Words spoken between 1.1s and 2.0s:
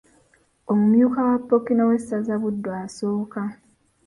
wa Ppookino